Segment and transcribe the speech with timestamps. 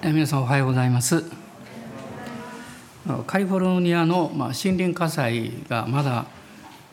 [0.00, 1.24] 皆さんおはようございます。
[3.26, 6.26] カリフォルニアの森林火災がまだ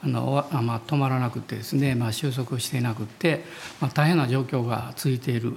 [0.04, 3.44] あの、まあ、止まらなくてですね、まあ、収束していなくて、
[3.80, 5.54] まあ、大変な状況が続いている、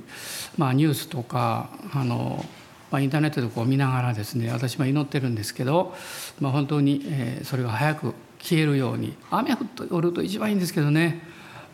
[0.58, 2.44] まあ、ニュースとかあの、
[2.90, 5.94] まあ、インターネットでこう見ながらですね私も祈ってるんですけど、
[6.40, 11.22] まあ、本当に、えそれが早く消えるように雨降っておると一番いいんですけどね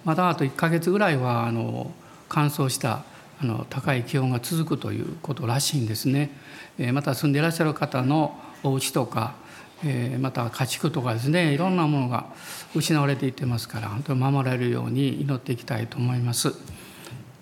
[0.05, 1.91] まだあと1ヶ月ぐらいはあの
[2.29, 3.03] 乾燥した
[3.41, 6.31] あの高い気温が続くということらしいんですね。
[6.93, 9.35] また住んでいらっしゃる方のお家とか
[10.19, 12.27] また家畜とかですねいろんなものが
[12.75, 16.55] 失われていってますから本当に守られるように祈っていきたいと思います。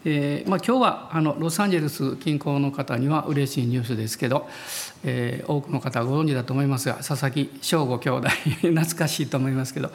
[0.04, 4.48] えーまあ、今日はあのロサンゼルス近郊の方には嬉しいニュースですけど、
[5.04, 8.28] えー、多くの方ご存知だと思いますが佐々木翔吾兄弟
[8.62, 9.92] 懐かしいと思いますけど、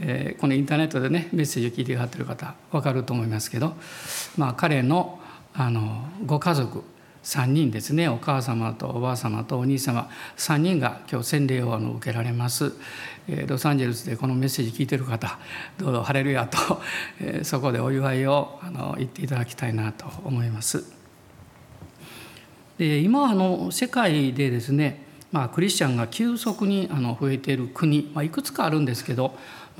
[0.00, 3.76] えー、このインターネットでねメッセージを聞いてくださってる方分かると思いますけど、
[4.36, 5.20] まあ、彼の
[5.58, 6.84] あのご家族
[7.24, 12.72] 3人ですねお母様とおばあ様とお兄様3人が今日洗礼をあの受けられます、
[13.26, 15.38] えロサンゼルスでこのメッセージ聞いてる方
[15.78, 16.80] どうぞ「ハレルヤと」
[17.18, 20.84] えそこでお祝いをあの言っていただきたいなと思います。
[22.78, 29.34] で今あの世界でですね、まあ、クリスチャンが急速にあの増えている国、まあ、いくつかあるんですけど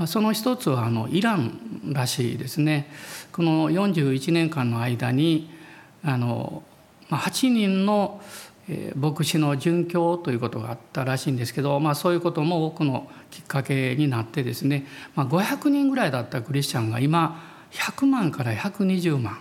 [0.06, 2.90] その一つはあのイランらしいですね。
[3.32, 5.54] この41年間の間に
[6.06, 6.62] あの
[7.10, 8.20] 8人の
[8.94, 17.40] 牧師の殉教ということがあったらしいんですけど、まあ、そういうことも多くのきっかけになってですね、まあ、500人ぐらいだったクリスチャンが今
[17.72, 19.38] 100万から120万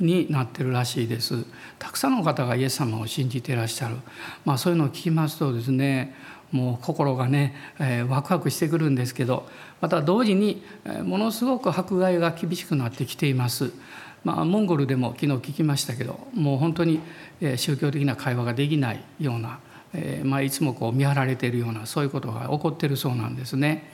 [0.00, 1.44] になってるらしいです
[1.78, 3.96] たくさんの方がイエス様を信じていらっしゃる、
[4.44, 6.14] まあ、そういうのを聞きますとですね
[6.52, 9.48] もう心がね、えー、ワクワクしてくるんですけど
[9.80, 10.62] また同時に
[11.04, 13.72] ものすごく迫害が厳しくなってきています。
[14.26, 16.98] まあ、モンゴルでも昨日聞きましたけどもう本当に
[17.54, 19.60] 宗教的な会話ができないような、
[19.94, 23.88] えまあ、いつもこう見張られているようなそういうことが起こってるそうなんですね。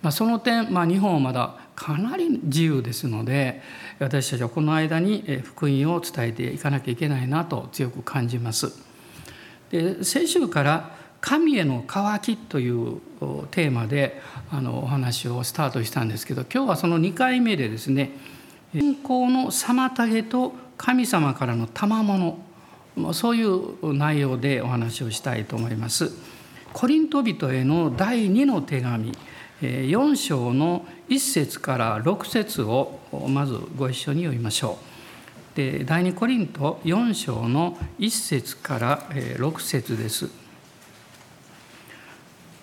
[0.00, 3.60] まあ、その点、まあ、日本はまだかなり自由ですので
[3.98, 8.72] 私たちはこの間に福音を伝えていかなきゃいけないなと強く感じます。
[9.70, 13.00] で先週から「神への渇き」という
[13.50, 18.12] テーマであのお話をスタートしたんですけど今日はその2回目でですね
[18.74, 22.38] 信仰の妨げと神様からの賜物
[23.12, 26.10] そういう内容でお話をしたいと思います。
[26.72, 29.12] コリント人への第2の手紙
[29.60, 32.98] 4章の1節から6節を
[33.28, 34.76] まずご一緒に読みましょ
[35.54, 35.56] う。
[35.56, 40.28] で第2コリント4章の1節から6節です。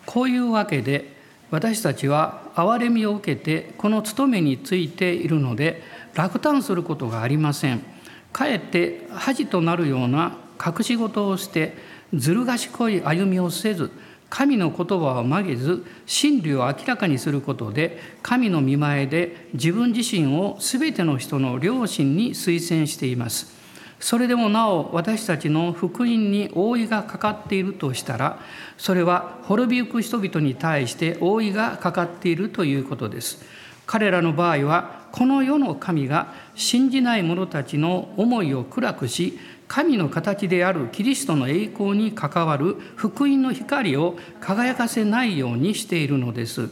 [0.06, 1.16] こういうわけで
[1.52, 7.84] 私たちは憐れみを受けてこの務めについているので落胆することがありません。
[8.32, 11.76] かえって恥となるような隠し事をして
[12.14, 13.92] ずる賢い歩みをせず
[14.30, 23.60] 神の言葉を曲げず真理を明らかにすることで神の見前で自分自身を全ての人の良心に推薦しています。
[24.00, 28.40] それでもなお私たちの福音に覆いがかかっているとしたら
[28.78, 33.44] それは滅びゆく人々に対して覆いがかかっているということです。
[33.86, 46.70] 彼らの場合はこの世の神が信じない者たちの思いを暗くし神の形であるキリストの栄光に関わる福音の光を輝かせないようにしているのです。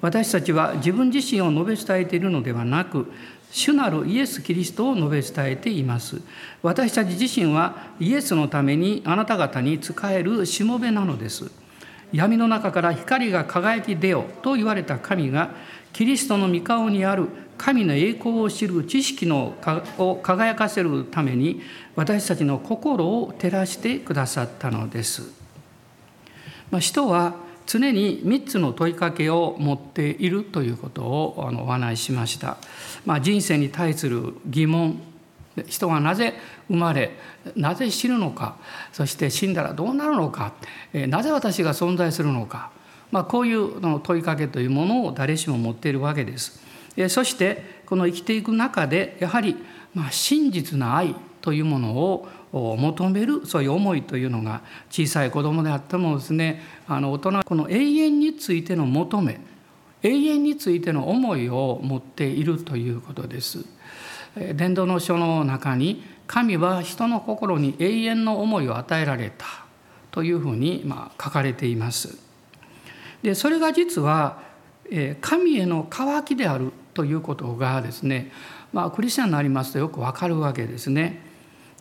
[0.00, 3.12] 私たちは自分自身を述べ伝えているのではなく
[3.52, 6.20] 主なるイエス・キリストを述べ伝えています。
[6.62, 11.50] 私たち自身はイエスのためにあなた方に仕えるしもべなのです。
[12.12, 15.50] 闇の中から光が輝き出よと言われた神が
[15.92, 17.28] キリストの御顔にある
[17.62, 19.54] 神の栄光を知る知識の
[19.96, 21.60] を輝かせるために
[21.94, 25.30] 私たちの心を照らしてくださったのです。
[26.72, 27.36] まあ、人は
[27.66, 32.56] 常に3つの問いかけを持っているということをあのお話ししました。
[33.06, 35.00] まあ、人生に対する疑問
[35.68, 36.34] 人がなぜ
[36.66, 37.16] 生まれ
[37.54, 38.56] なぜ死ぬのか
[38.92, 40.54] そして死んだらどうなるのか
[40.92, 42.70] なぜ私が存在するのか
[43.12, 46.61] まあ、こういう問いかけというものを誰しも持っているわけです。
[47.08, 49.56] そしてこの生きていく中でやはり
[49.94, 59.40] ま真実な愛というものを求めるそういう思いというのが小さい子供であってもですねあの大人この永遠についての求め
[60.02, 63.64] 永遠についての思いを持っているということです。
[64.54, 69.46] 伝道の書の中に神は人の心に永遠の思いを与えられた
[70.10, 72.18] というふうにま書かれています。
[73.22, 74.40] でそれが実は
[75.20, 78.30] 神への渇きであるということがですね、
[78.72, 81.20] まあ、クリスチャンになりますとよくわかるわけですね。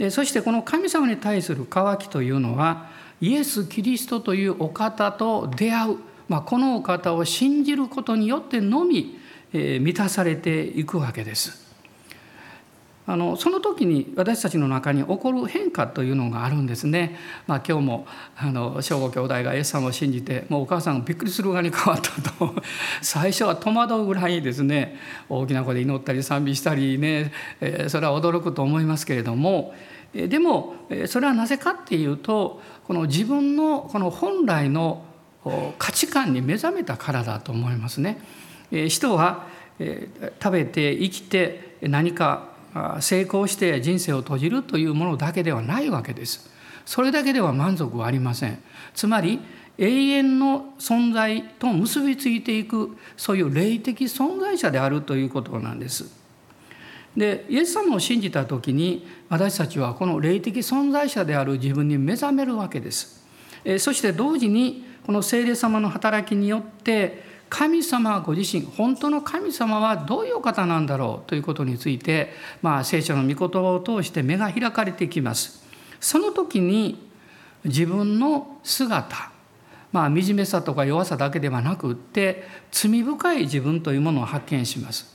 [0.09, 5.97] そしてこの神様に対する渇きというのはイエス・キリストというお方と出会う、
[6.27, 9.19] まあ、このお方を信じることによってのみ
[9.53, 11.70] え満たされていくわけです。
[13.07, 17.17] あのその時に私たちの中に起こる変化というのがあるんですね。
[17.47, 18.07] まあ、今日も
[18.37, 22.53] あの正吾兄弟がイエス様を信じてもうお母さんがびっくりする側に変わったと
[23.01, 24.97] 最初は戸惑うぐらいですね
[25.29, 29.73] 大きな声で祈ったり賛美したりね、えー、それは驚くと思いますけれども
[30.13, 30.75] えでも
[31.07, 35.05] それはなぜかっていうとこの自分のこの本来の
[35.79, 38.19] 価値観に目覚めたからだと思いますね。
[38.71, 39.47] え人は
[39.79, 40.07] え
[40.41, 42.50] 食べて生きて何か
[42.99, 46.49] 成功して人生を閉じるというものだけではないわけです。
[46.85, 48.61] それだけでは満足はありません。
[48.93, 49.39] つまり
[49.77, 56.05] 永遠の存在と結びついていくそういう霊的存在者であるということなんです。
[57.15, 63.25] でイエス様を信じた時に私たちはこの霊的存在者である自分に目覚めるわけです。
[63.79, 72.31] そして同時にこの聖霊様の働きによって神様ご自身本当の神様はどういう方なんだろうということについて、
[72.61, 75.61] まあ、聖書の御言葉を通して目が開かれてきます。
[75.99, 77.09] その時に
[77.65, 79.31] 自分の姿
[79.91, 85.13] まあ惨めさとか弱さだけではなくって罪深い自分というものを発見します。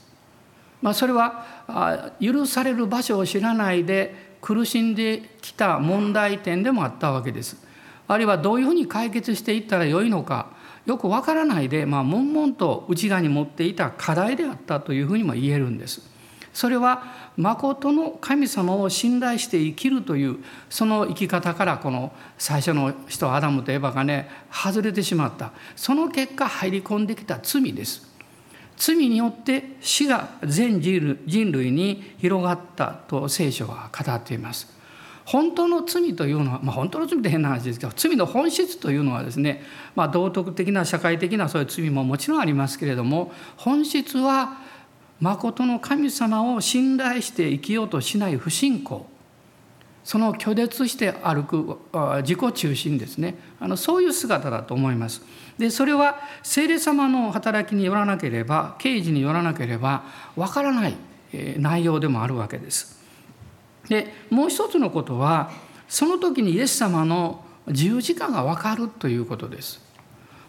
[0.79, 7.57] まあ、それは許される場所を知らないで苦しんできた問題点でもあったわけです。
[8.07, 10.55] あるいはどういうふうに解決していったらよいのか
[10.87, 16.01] よくわからないで、まあ、悶々と内側に持っていた課題であったというふうにも言えるんです。
[16.53, 17.03] それは
[17.35, 20.37] 誠の神様を信頼して生きるという
[20.69, 28.07] その生き方からこの最初の人アダムとエバがね外れてしまったその結果入り込んできた罪です。
[28.77, 34.76] 罪によって死が全人類に広がったと聖書は語っています。
[35.27, 39.61] 本当の罪というのは、まあ、本当の罪って変な話ですけど罪の本質というのはですね、
[39.93, 44.57] まあ、道徳的な社会的なそういう罪ももちろんありますけれども本質は
[45.19, 49.05] 誠の神様を信頼して生きようとしない不信仰
[50.05, 51.77] その拒絶して歩く
[52.21, 55.21] 自己中心ですねあのそういう姿だと思います。
[55.57, 60.05] でそれは聖霊様の働きによらなければ刑事によらなければ
[60.37, 60.95] わからない
[61.57, 62.96] 内容でもあるわけです。
[63.89, 65.51] でもう一つのことは
[65.87, 69.85] その時にイエス様の十字架が分かるということです。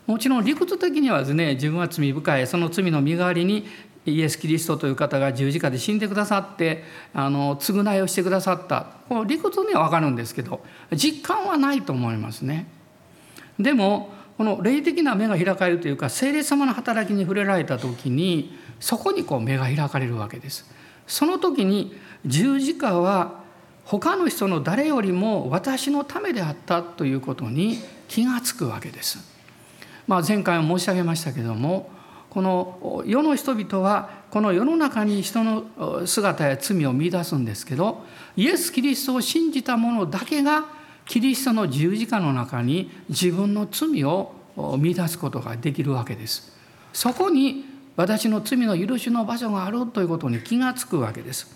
[0.06, 3.66] もちろん理屈的にはですね自分は罪深いその罪の身代わりに
[4.06, 12.66] イエス・キリストという方が十字架で死んでくださってあの償いをしてくださったこの理屈には分かるんですけど実感はないと思いますね。
[13.58, 20.70] でもこの霊的な目が開かれるというか聖霊様の働きに触れられた時にそこにこう目が開かれるわけです。
[21.08, 23.40] その時に十字架は
[23.84, 29.18] 他の人の誰よりも私のためであったということに気がつくわけです。
[30.06, 31.90] まあ、前回も申し上げましたけども
[32.30, 38.04] この世の人々はこの世の中に人の姿や罪を見いだすんですけど
[38.36, 40.64] イエス・キリストを信じた者だけが
[41.04, 44.34] キリストの十字架の中に自分の罪を
[44.78, 46.52] 見出すことができるわけです。
[46.92, 47.64] そこに
[47.98, 51.52] 私の罪の許しの場所があるということに気がつくわけです。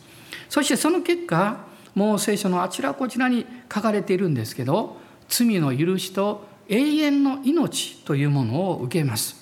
[0.48, 4.96] そしてその結果もう聖書のあちらこちらに書かれているんですけど
[5.28, 9.40] 罪の許しと永遠の命というものを受けます。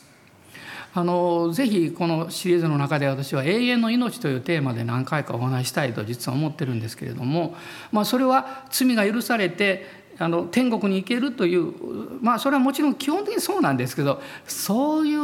[0.93, 7.55] あのぜひこのシリーズの中で私は「永遠の命」というテーマで何回かお話したいと実は思ってるんですけれども、
[7.93, 11.73] まあ、それは罪が許されてあの天国に行けるという
[12.21, 15.21] まあそれはもちろん基本的にそうなんですけどそういう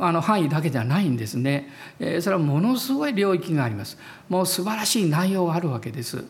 [0.00, 1.68] あの範囲だけじゃないんですね
[2.00, 2.22] え。
[2.22, 3.98] それはものすごい領域があります。
[4.30, 6.24] もう素晴らしい内容があるわけです。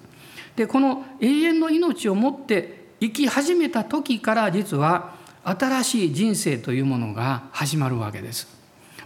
[0.56, 8.48] でこの永遠の命を持って生き始めた時から実は新しい人生というものが始まるわけです。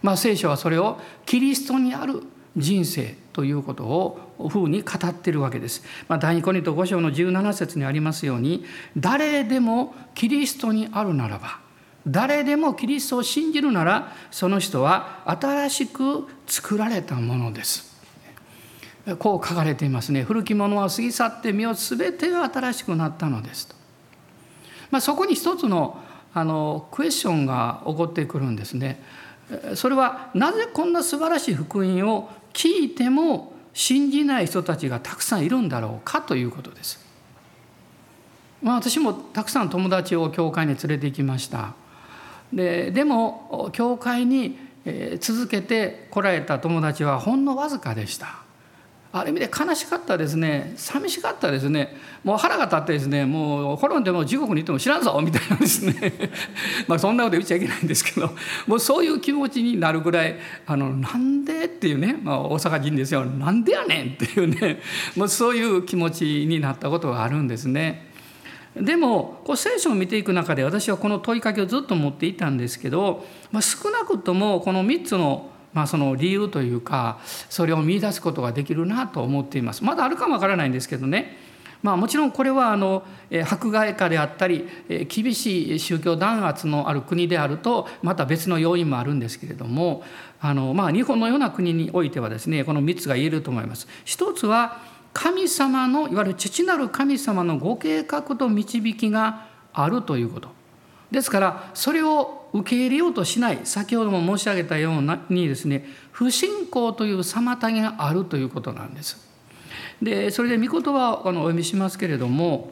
[0.00, 2.22] まあ、聖書はそれをキリストにある
[2.56, 5.84] 人生ということをふうに語ってるわけです。
[6.08, 8.64] まあ、第二コリント5章の17節にありますように
[8.96, 11.60] 誰でもキリストにあるならば
[12.04, 17.96] 誰でもキリストを信じるならその人は新しく作られたものです。
[19.20, 20.24] こう書かれていますね。
[20.24, 23.76] 古きものは過ぎ去って身を全てが新しくなったのですと。
[24.90, 26.02] まあ、そこに一つの
[26.34, 29.00] あのクエスチョンが起こってくるんですね。
[29.76, 37.06] それはなぜこんな素晴らしい福音を聞いても信じない人たちがたくさんいるんだろうかということです。
[38.62, 41.74] まあ、私もたくさん友達を教会に連れて行きました。
[42.52, 44.58] ででも教会に
[45.20, 48.47] 続けて来られた友達はほんのわずかでした。
[49.10, 50.74] ある意味で悲しかったですね。
[50.76, 51.96] 寂しかったですね。
[52.24, 56.12] もう腹が立ってですねもう滅んでも地獄に行っても知らんぞみたいなですね。
[56.86, 58.30] まあそんなこと言っちゃいけないんですけど
[58.66, 60.36] もうそういう気持ちになるぐらい
[60.66, 63.24] あのなんでっていうね、まあ、大阪人ですよ。
[63.24, 64.80] なんでやねんっていうね。
[65.16, 68.08] もうそういう気持ちになったことがあるんですね。
[68.76, 79.84] でもこう聖書を見ていく中で私はこの問いかけをずっと持っていたんですけど、まあ、少なくともこの3つのまあ、その理由というかそれを見いだすことができるなと思っています。
[79.84, 81.36] まだあるかもわからないんですけどね。
[81.84, 83.04] まあ、もちろんこれはあの
[83.48, 84.66] 迫害下であったり
[85.08, 90.02] 厳しい宗教弾圧のある国であるとまた別の要因もあるんですけれども
[90.40, 93.86] あの、まあ、日本のような国においてはですねこの3つが言えると思います。
[94.04, 94.78] 一つは
[95.12, 100.48] 神様のいわゆる父なる神様のご計画と導きがあるということ。
[101.12, 109.28] ですからそれを受け入れようとしない先ほども申し上げたようにですね不信仰という妨げがあるということなんです。
[110.02, 112.70] でそれで御言葉をあのお読みしますけれども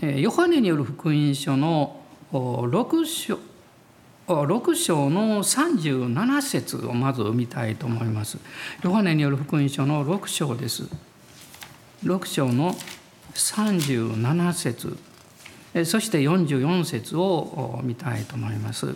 [0.00, 2.00] ヨハネによる福音書の
[2.32, 3.38] 6章
[4.26, 8.38] 6章の37節をまず読みたいと思います。
[8.82, 10.88] ヨハネによる福音書の6章です。
[12.04, 12.74] 6章の
[13.34, 14.98] 37節
[15.84, 18.94] そして44節を見たいと思います。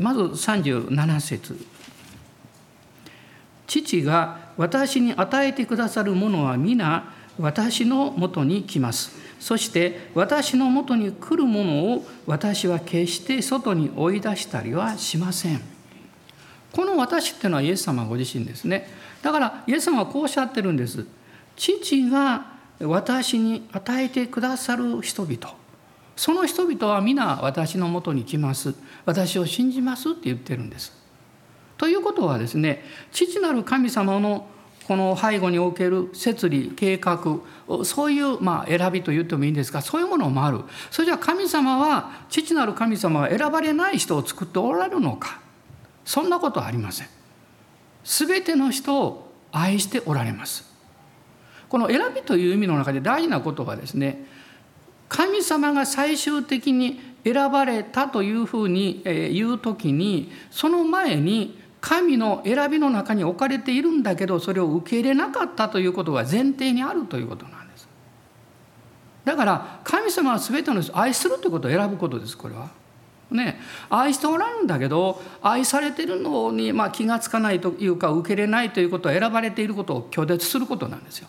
[0.00, 1.66] まず37節
[3.66, 9.16] 父が私に与えてくださるものは皆私のもとに来ます。
[9.38, 15.60] そして私のもとに来るものを私は決して外に追い出したりはしません。
[16.72, 18.88] この私っていうのはイエス様ご自身ですね。
[19.22, 21.06] だからイエス様はこうおっしゃってるんです。
[21.56, 25.56] 父が私に与えてくださる人々
[26.16, 30.92] その人々は皆私のもとに来ます私を信じますって言ってるんです。
[31.76, 34.48] ということはですね父なる神様の
[34.88, 37.20] この背後における摂理計画
[37.84, 45.40] そういうまあ選びと言ってもいいんですがそういうものもあるそれじゃあ神様は父なる神様は選ばれない人を作っておられるのか
[46.04, 47.08] そんなことはありません。
[48.02, 50.67] 全ての人を愛しておられます。
[51.68, 54.24] この選びという意味の中で大事なことはですね
[55.08, 67.88] 神様が最終的に選ばれたというふうに言う時にその前に神の選びの中に置かれているんだけどそれを受け入れなかったということが前提にあるということなんです。
[69.24, 72.70] だから神様は全ての人愛するということを選ぶことですこれは。
[73.30, 73.60] ね、
[73.90, 81.28] 愛しておられるんだけど愛されてるのに、まあ、気が付かないというか受け入れないということは選ばれていることを拒絶することなんですよ。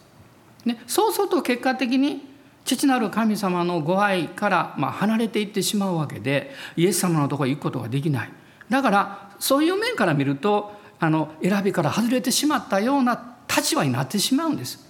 [0.65, 2.27] ね、そうすると結果的に
[2.65, 8.31] 父なる神様のご愛からま離れていってしまうわけでイエス様のところへ行くことができない。
[8.69, 14.87] だからそういう面から見るとあの選びから外れてしまったような立場になってしまうんです。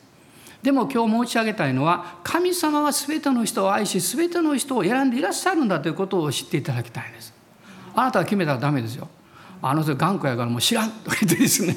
[0.62, 7.34] でも今日申し上げたいのは神様は全ての人を愛し全ての人を選んでいらっしゃるんだということを知っていただきたいんです。
[7.96, 9.08] あなたが決めたらダメですよ。
[9.62, 11.76] あの人頑固やからもう知らんとか言ってですね。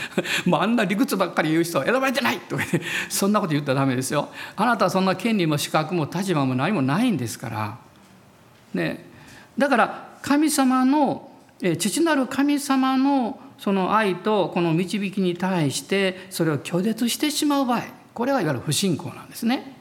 [0.46, 2.82] もうあんな理屈ばっかり言う人は選ばれてないとか言って。
[3.08, 4.30] そんなこと言ったらダメですよ。
[4.56, 7.78] あなたはそんな権利も資格も立場も何もないんですから。
[8.72, 9.04] ね。
[9.58, 11.28] だから神様の
[11.78, 17.82] 父なる神様のその愛とこの導きに対してそれを拒絶してしまう場合
[18.14, 19.77] これはいわゆる不信仰なんですね。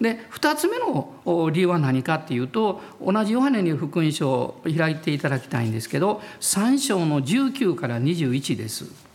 [0.00, 9.06] で2つ目の理由は何かっていうと同じヨハネに福音書を開いていただきたいんですけど3章の19から21です。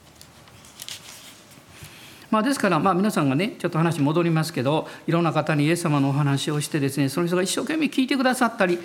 [2.31, 8.79] まあ、ですからまあ皆さんがねちょっと話戻りますけどいろんな方にイエス様のお話をしてですねその人が一生懸命聞いてくださったり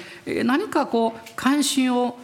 [0.45, 2.19] 何かこう関心を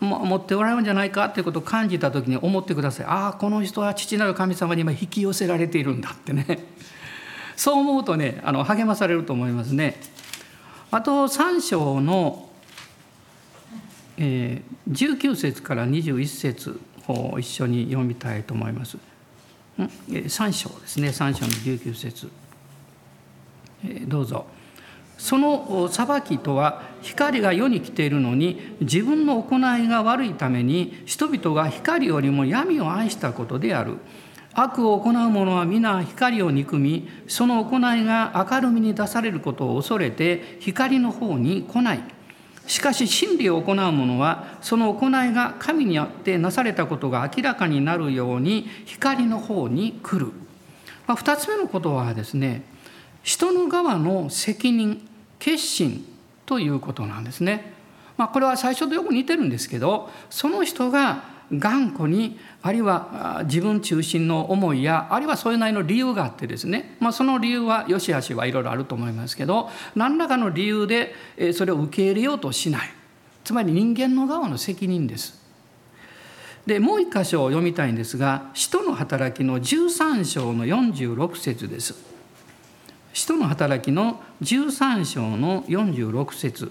[0.00, 6.64] 持っておられるんじゃないかということを感じた時に思ってくださいああこの人は父なる神様に今引き寄せられているんだってね
[7.58, 10.00] そう思うとねあの励まされると思いますね。
[10.92, 12.48] あと3章の、
[14.16, 18.96] えー、19節から21節を一緒に読みたいと思います。
[19.76, 22.30] 3章ですね3章の19節、
[23.84, 24.46] えー、どうぞ。
[25.18, 33.98] その裁きとは光が世に来ているのに自分の行いが悪いために人々が光よりも闇を愛したことである。
[34.54, 42.00] 悪を行う者は皆光を憎みその行いが明るみに出されることを恐れて光の方に来ない
[42.66, 50.32] しかし真理を行う者はその行いが神によってなされたことが明らかになるように光の方に来る、
[51.06, 52.62] まあ、2つ目のことはですね
[53.22, 55.06] 人の側の責任
[55.38, 56.04] 決心
[56.46, 57.74] ということなんですね。
[58.16, 71.14] まあ、これは最初とよく似てるんですけどその人が頑固にあるいは自分中心の思いやあるいはそれなりの理由があってですね、まあ、その理由はよしあしはいろいろあると思いますけど何らかの理由で
[71.54, 72.90] それを受け入れようとしない
[73.44, 75.38] つまり人間の側の責任です。
[76.66, 81.94] でもう一箇所を読みたいんですが「使徒の働き」の13章の46節です。
[83.14, 86.70] 使徒の働きの13章の46節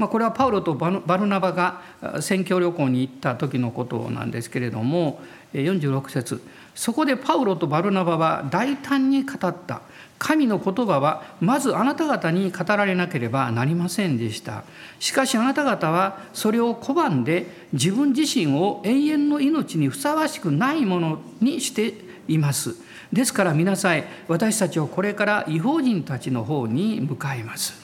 [0.00, 1.82] まあ、これはパウロとバルナバが
[2.22, 5.20] 宣教旅行に行った時のことなんですけれども
[5.52, 6.40] 46節。
[6.74, 9.82] そこでパウロとバルナバは大胆に語った。
[10.18, 14.64] 神の言葉はまずあなた方に語られなければなりませんでした。
[15.00, 21.92] しかしあなた方はそれを拒んで自分自身を永遠の命にふさわしくないものにして
[22.26, 22.74] います。
[23.12, 27.79] ですから見なさい私たちはこれから違法人たちの方に向かいます。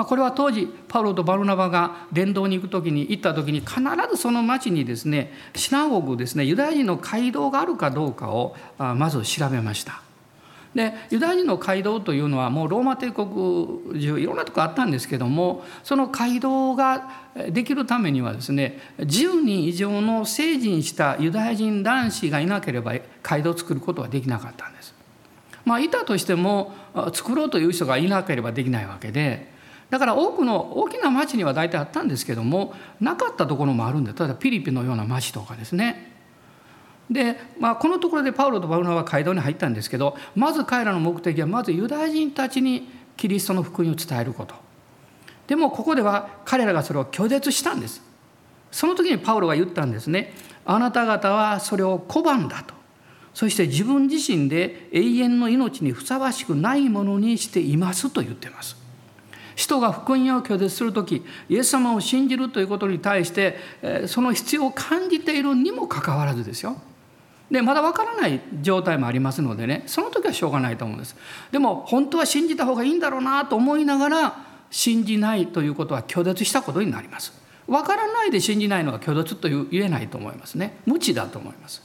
[0.00, 3.80] まあ、これは当時パウロとバルナバが伝道に行く時に行った時に必
[4.10, 10.00] ずその町にですねシナゴグですねユダヤ人の街道があるかどうかをまず調べました。
[10.74, 24.94] でユダヤ人の街道というのはもうローマ帝国中いろんなとこあったんですけどもその街道ができるためにはですね10人以上の成人したユダヤ人男子がいなければ街道を作ることはできなかったんです。
[25.66, 26.72] まあ、いたとしても
[27.12, 29.59] 作ろうという人がいなければできないわけで
[29.90, 36.10] だから多くの大きな町には大体あったんですけどもなかったところもあるんで例えばピリピのような町とかですね。
[37.10, 44.54] で、まあ、このところでパウロとバウナは街道に入ったんですけどまず彼らの目的はまずユダヤ人たちにキリストの福音を伝えること。
[45.48, 48.00] でもここでは彼らがそれを拒絶したんです。
[48.70, 50.32] その時にパウロが言ったんですね。
[50.64, 52.74] あなた方はそれを拒んだと。
[53.34, 58.79] そして自分自身で永遠の命にふさわしくないものにしていますと言ってます。
[59.54, 63.58] 人が福音を拒絶する時イエス様を信じるということに対して
[64.06, 66.76] その必要を感じているにもかかわらずですよ。
[67.50, 71.16] でまだ分からない状態もありますのでねその時はしょうがないと思うんです。
[71.50, 77.32] でも本当は信じた方がいいんだろうなと思いながら信じないということは拒絶したことになります。
[77.66, 80.78] 分からないで信じないのは拒絶と言えないと思いますね。
[80.86, 81.82] 無知だと思います。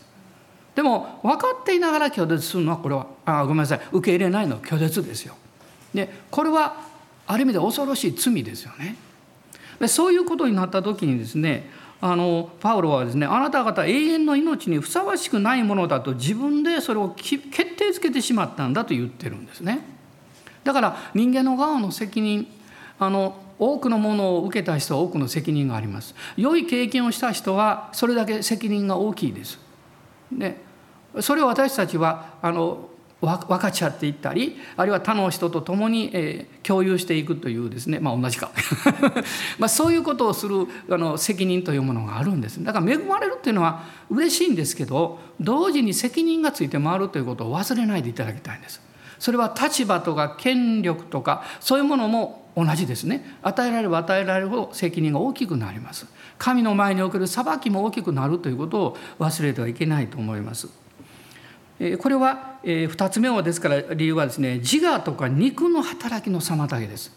[0.75, 3.82] でも分かっていながら拒絶するのはこれはあごめんなさい。
[3.91, 5.36] 受け入れないのは拒絶ですよ。
[5.93, 6.75] でこれは
[7.27, 8.95] ある意味で恐ろしい罪ですよね。
[9.79, 11.69] でそういうことになった時にですね
[12.01, 19.81] あのパウロはですねあなた方永遠の命にふさわしくないものだと自分でそれを決定づけてしまったんだと言ってるんですね。
[20.63, 22.47] だから人間の側の責任
[22.99, 26.15] あの多くのものを受けた人は多くの責任があります。
[26.38, 29.59] 良い経験をした人はそれだけ責任が大きいです。
[30.31, 30.63] で
[31.21, 32.89] それを私たちはあの
[33.25, 38.51] 分かち合っていったりあるいは他の人と共に、えー、共有していくというですねまあ同じか。
[39.59, 42.63] まあそういうことをするあの責任というものがあるんです。
[42.63, 48.81] だから恵まれるっていうのは嬉しいんですけど同時に責任がついて回るということを忘れないでいただきたいんです。
[49.19, 53.38] それは立場とか権力とかそういうものも同じですね。
[53.41, 56.07] 与えられれば与えられるほど責任が大きくなります。
[56.38, 60.85] 神の前における裁きも大きくなるということを忘れてはいけないと思います。
[61.99, 67.11] これは2つ目はですから理由はですね自我とか肉の働きの妨げです。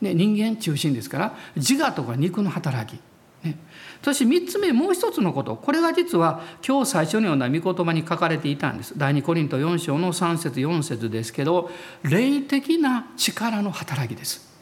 [0.00, 3.00] ね、人間中心ですから自我とか肉の働き。
[3.42, 3.56] ね、
[4.02, 5.56] そして3つ目もう一つのこと。
[5.56, 8.92] これが実は今日最初のような御言葉に書かれていたんです。
[8.98, 11.70] 第2コリント4章の3節4節ですけど
[12.02, 14.52] 霊的な力の働きです。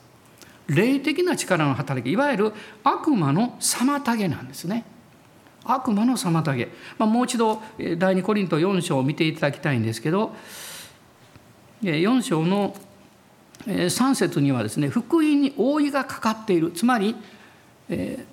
[0.68, 2.12] 霊的な力の働き。
[2.12, 2.52] いわゆる
[2.84, 4.84] 悪魔の妨げなんですね。
[5.64, 7.62] 悪魔の妨げ、まあ、もう一度
[7.98, 10.34] 第2コリント4章を見ていただきたいんですけど
[11.82, 12.76] 4章の
[13.66, 16.72] 3節にはですね福音に覆いがかかっている。
[16.72, 17.14] つまり
[17.88, 18.24] え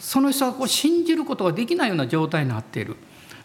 [0.00, 2.96] その人がこう信じることができないような状態になっている、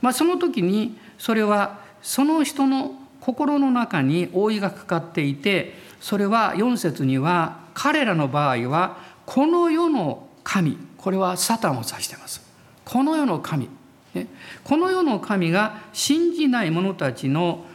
[0.02, 10.78] まあ、その時にそれはその人の心の中に覆いがかかっていてそれは4節には彼らの場合はこの世の神。
[10.98, 12.49] これはサタンを指しています。
[12.90, 13.70] この世の神
[14.64, 17.66] この世の神が信じない者たちの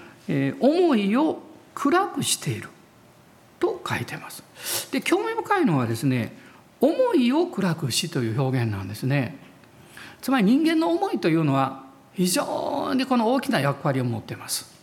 [0.60, 1.40] 思いを
[1.72, 2.68] 暗くしている
[3.60, 4.42] と書いてます。
[4.90, 6.36] で興味深いのはですね
[6.80, 9.38] 思いを暗くしという表現なんですね。
[10.20, 14.74] つまり人間の思いというのは非常にこの大きな役割を持っています。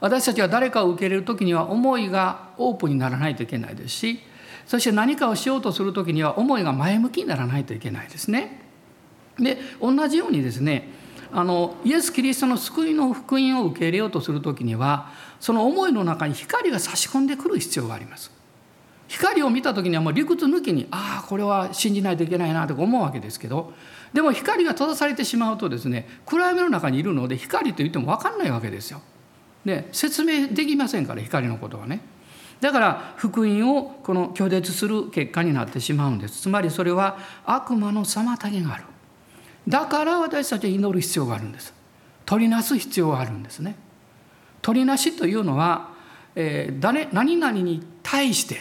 [0.00, 4.20] 私たちは誰かを受け入れる時には思いがオープンにならないといけないですし
[4.66, 8.65] そして何かをしようとする時には思いが前向きにならないといけないですね。
[9.38, 10.88] で同じようにですね
[11.32, 18.30] あのイエス・キリストの救いの福音を受け入れようとする時にはその思いの中に光が差し込んでくる必要があります。
[19.08, 23.72] 光を見た時にはもう理屈抜きにああこれは信じないといけないなとか思うわけですけど
[24.12, 29.00] でも光が閉ざされてしまうとですね暗闇の中にいるので光と言っても分かんないわけですよ。
[29.64, 32.00] で説明できませんから光のことはね。
[32.60, 38.84] だから福音をこの拒絶する結果になってしまうんですつまりそれは悪魔の妨げがある
[39.68, 41.74] だから私たちは祈る必要があるんです。
[42.24, 43.76] 取りなす必要があるんですね。
[44.62, 45.90] 取りなしというのは、
[46.34, 48.58] えー、誰何々に対して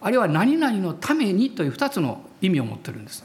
[0.00, 3.24] あるいは何々のためにという2つの意味を持ってるんです。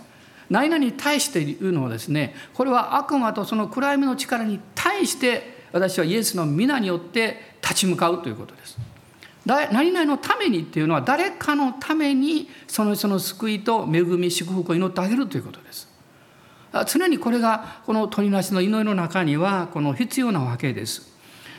[0.50, 8.78] 何々に対していうのはですねこれは悪魔とその暗闇の力に対して私はイエスの皆によって立ち向かうということです。
[9.46, 15.88] 何々のためにっていうのは誰かのためにその人の救いと恵み祝福を祈ってあげるということです。
[16.86, 21.13] 常にこれがこの鳥なしの祈りの中にはこの必要なわけです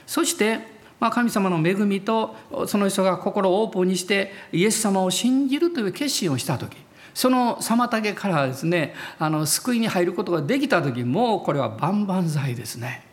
[0.06, 2.34] そしてま神様の恵みと
[2.66, 6.76] その人が心をオープンにしてイエス様を信じるという決心をした時
[7.14, 13.07] その妨げからですねあの救いに入ることができた時もこれは万々歳ですね。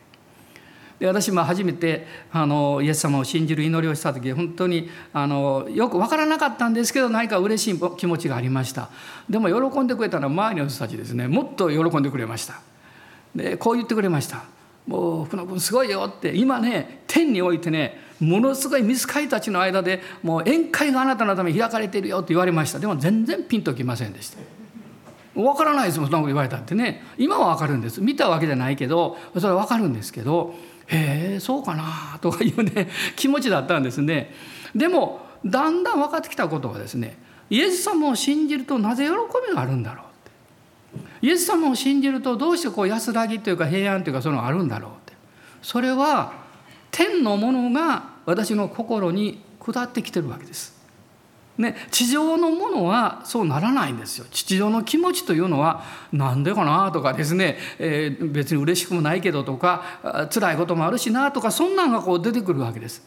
[1.00, 8.90] で私も初めてあのイエス様を信じる祈りをした時本当にあのよく分からなかったんですけど何か嬉しい気持ちがありました。
[9.30, 11.28] でも喜んでくれたのは周りの人たちですね。
[11.28, 12.62] もっと喜んでくれました。
[13.36, 14.46] でこう言ってくれました
[14.88, 22.80] 「もう福野君すごいよ」って今ね天においてねものすごいミスカイたちの間でもう宴会があなたのために開かれているよって言われました。
[22.80, 24.38] でも全然ピンときませんでした。
[25.36, 27.04] 分からないですもんそんなこと言われたってね。
[27.18, 28.00] 今は分かるんです。
[28.00, 30.56] 見たわけじゃないけどそれは分かるんですけど
[30.88, 34.34] へえそうかなとかいうね 気持ちだったんですね。
[34.76, 37.18] でもだんだん分かってきたことはですね
[37.50, 39.12] イエス様を信じるとなぜ喜
[39.48, 41.28] びがあるんだろうって。
[41.28, 45.14] イエス様を信じるとどうしてこう安らぎというか平安というかそういうのがあるんだろうって。
[45.62, 46.34] それは
[46.92, 50.75] 天のものが私の心に下ってきてるわけです。
[51.58, 63.04] ね、地上のものはそうならないんですよ地上の気持ちというのは何でかなとかですね、えー、別に嬉しくもないけどとか辛いこともあるしなとかそんなんがこう出てくるわけです。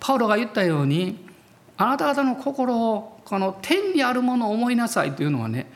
[0.00, 1.28] パウロが言ったように
[1.76, 5.70] あなた方の心をこの天にあるものを思いなさいというのはね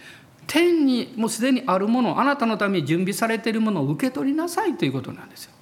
[0.46, 5.52] 天にもうすでにあるものあなたのために準備されているものを受け取りなさいということなんですよ。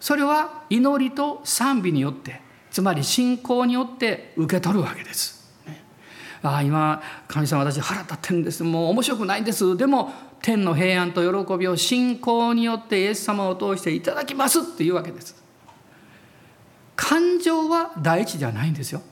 [0.00, 5.41] それは祈りと賛美によってつまり信仰によって受け取るわけです。
[6.42, 8.64] ああ今神様私腹立ってるんです。
[8.64, 9.76] もう面白くないんです。
[9.76, 15.40] でも天の平安と喜びを信仰によってイエス様を通していただきますっていうわけです。
[16.96, 19.02] 感情は第一じゃないんですよ。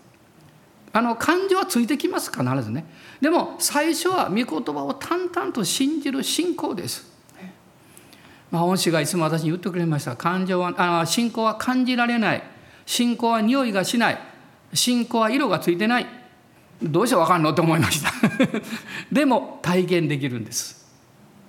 [0.93, 2.85] あの感情はついてきます必ずね。
[3.21, 7.09] でも最初は御言葉を淡々と信じる信仰です。
[8.51, 10.17] まあ、恩師がいつも私に言ってくれました。
[10.17, 12.43] 感情はあ信仰は感じられない。
[12.85, 14.19] 信仰は匂いがしない。
[14.75, 16.20] 信仰は色がついてない。
[16.83, 18.11] どうして分かんのって思いました
[19.13, 20.81] でも体験できるんです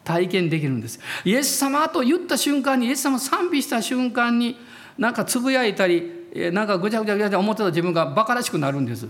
[0.03, 4.57] 体験できるんですイエス様と言った瞬間にイエス様賛美した瞬間に
[4.97, 9.07] なんかつぶやいたりなんかぐちゃぐちゃぐちゃって思ってた自分がバカらしくなるんです。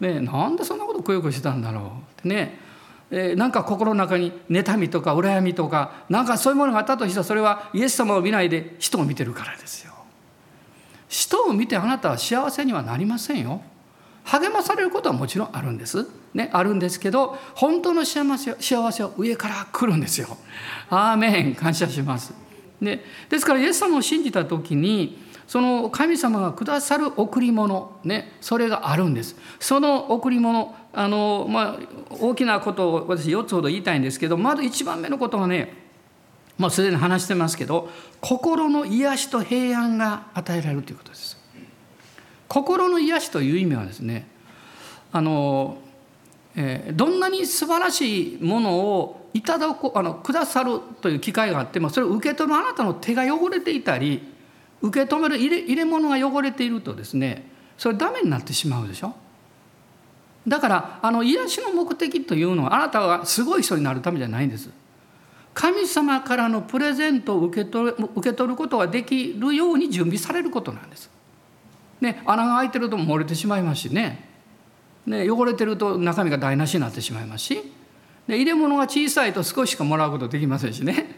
[0.00, 2.60] ねなんでそんなことくよくよしてたんだろうってね
[3.10, 9.92] えなんか心の中に妬みとか羨みとかなんかそういうものがあったとしたらそれはイエス様を見ないで人を見てるからですよ。
[11.08, 13.62] 人を見てあなたは幸せにはなりませんよ。
[14.28, 16.06] 励まされることはもちろんあるんです。
[16.34, 20.36] ね、あるんですけど本当の幸せ幸せは上から来るんですよ。
[20.90, 22.34] アーメン感謝します。
[22.80, 29.34] ね、ですからイエス様を信じた時にその神様がくださる贈り物、ね、それがあるんです。
[29.58, 31.78] その贈り物あの、まあ、
[32.20, 35.72] 大きなことを私4つほど言いたいんですけどまず1番目のことはね
[36.58, 37.88] もうすでに話してますけど
[38.20, 41.37] 心の癒しと平安が与えられるということです。
[42.48, 44.26] 心の癒しという意味はですね
[45.12, 45.78] あの、
[46.56, 54.22] えー、どんなに素晴らしいものをいただくあのくださるという機会があってもそれを受け取るあなたの手が汚れていたり
[54.80, 59.14] 受け止める入れ入れ物が汚れているとですねそれダメになってしまうでしょ？
[60.46, 64.70] だからあの癒しの目的というのはあなたがすごい人になるためじゃないんです。
[65.52, 71.10] 神様からのプレゼントを受け取る受け取ることができるように準備されることなんです。
[72.00, 74.24] ね、穴が開いてると漏れてしまいますしね。
[75.06, 77.62] ね汚れてると中身が台無しになってしまいますし。
[78.26, 81.16] で入れ物が小さいと少ししかもらうことできませんしね。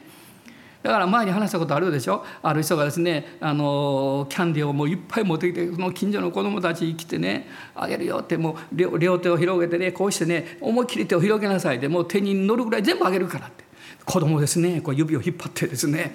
[0.82, 2.24] だから前に話したことあるでしょ？
[2.42, 13.59] ある人がですねあのキャンディーをもういっぱい持ってきてその近所の子供たちに来てねあげるよってもう両手を広げてねこうしてね思いっきり手を広げなさいでもう手に乗るぐらい全部あげるからって。
[14.10, 14.80] 子供ですね。
[14.80, 16.12] こう指を引っ張ってですね。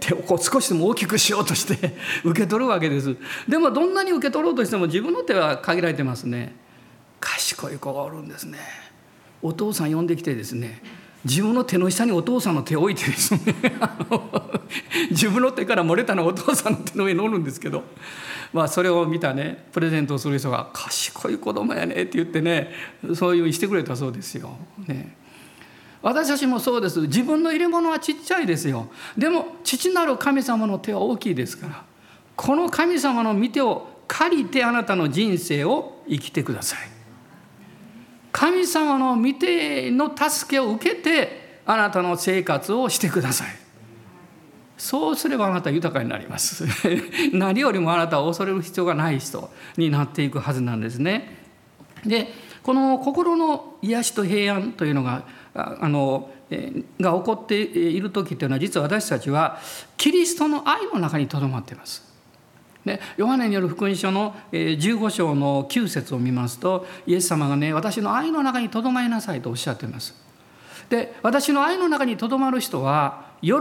[0.00, 3.16] 手をこう少しでも大きくしようとして 受け取るわけです。
[3.48, 6.56] でもどんなに受け取ろうとしても自分の手は限られてますね。
[7.20, 8.58] 賢い子がおるんですね。
[9.40, 10.82] お父さん呼んできてですね。
[11.24, 13.40] 自分の手の下にお父さんの手を置いてですね。
[15.10, 17.84] 自分の手から漏れたのはお父さんの手の上に乗るんですけど、
[18.52, 22.72] まあ、それを見たねプレゼントをする人が「賢い子供やね」って言ってね
[23.14, 24.56] そういうしてくれたそうですよ。
[24.86, 25.16] ね。
[26.00, 27.00] 私たちもそうです。
[27.02, 28.88] 自分の入れ物はちっちゃいですよ。
[29.16, 31.84] でも父なる神様の手は大きいですから。
[32.36, 36.78] この神様の御手を借りてあなたの人生を生きてください。
[38.30, 43.48] 神様の御手の助けを受けてあなたの生活をしてください。
[44.76, 46.64] そうすればあなた豊かになります。
[47.34, 51.36] 何よりもあなたを恐れる必要がない人になっていくはずなんですね。
[52.06, 52.32] で
[52.62, 55.24] この心の癒しと平安というのが
[55.58, 56.30] あの
[57.00, 59.58] が起こっている時というのは実は私たちは
[59.96, 62.06] キリストの愛の中にとどまっています。
[62.84, 70.14] でヨハネによる福音書の15章の9節を見ますとイエス様がね私の愛の中にとどまりなさいとおっしゃっています。
[70.88, 73.52] で私の愛の中にとどまる人は喜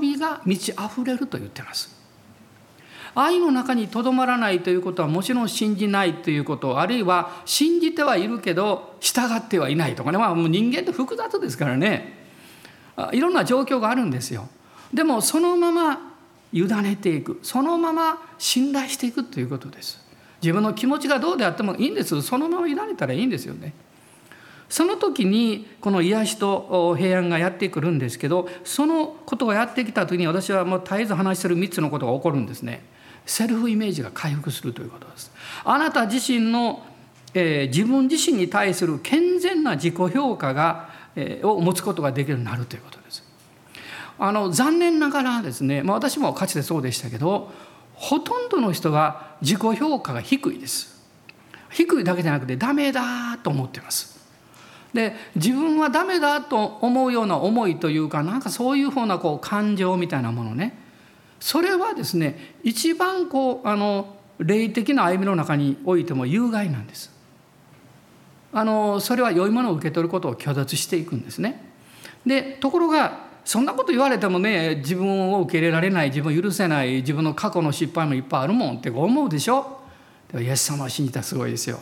[0.00, 1.95] びが満ち溢れると言ってます。
[3.16, 12.12] 愛の中にとどまらないということはもちろん信じないということあるいは信じてはいるけど従ってはいないとかね、まあ、もう人間って複雑ですからね
[13.12, 14.48] いろんな状況があるんですよ。
[14.92, 16.12] でもそのまま
[16.52, 20.04] 委ねていくそのまま信頼していくということです。
[20.42, 23.72] 自分の気持ちがどうであってもいいんですそのまま委ねたらいいんですよね。
[24.68, 32.82] その時にこの癒しと平安がやってくるんですけどそのことがやってきた時に私はもう絶えず話してる3つのことが起こるんですね。
[33.26, 35.32] セルフイメージが回復するということです。
[35.64, 36.86] あなた自身の、
[37.34, 43.24] えー、自分自身に対する健全な自己評価が、えー、を持つことができるようになるということです。
[44.18, 47.52] あの残念ながらですね、まあ、私もかつてそうでしたけど
[47.92, 50.96] ほとんどの人が自己評価が低いです。
[51.70, 54.16] 低いだけじゃなくてダメだと思ってます。
[54.94, 60.85] で自分はダメだと思うような思いというかなんかそういうふうなこう感情みたいなものね
[61.40, 67.14] それはですね一番こうあの霊的な歩みの中においても有害なんです。
[68.52, 71.62] あのそれは良いものを受け取ることを拒絶していくんですね。
[72.24, 79.80] でところがそんなこと言われてもね自分を受け入れられない自分を許せない自分の過去の失敗もいっぱいあるもんって思うでしょ
[80.28, 81.78] でもイエス様を信じたらすごいですよ。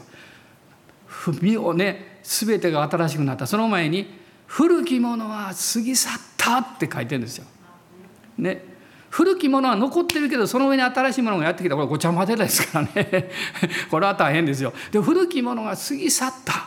[1.41, 4.07] 身をね全てが新しくなったその前に
[4.47, 7.47] 「古きものは過ぎ去った」って書いてるんですよ。
[8.37, 8.74] ね
[9.15, 11.77] 古きものは残ってるけどその上に新しいものがやってきた。
[11.77, 13.31] これごちゃ混ぜですからね。
[13.89, 14.73] これは大変ですよ。
[14.91, 16.67] で古きものが過ぎ去った。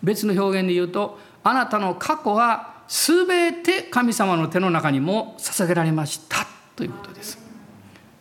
[0.00, 7.36] 別の表現で言うとあなたの過去は全て神様の手の中にも捧げられましたということです。